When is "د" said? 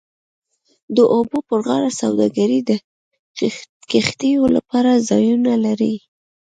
0.95-0.97, 2.69-2.71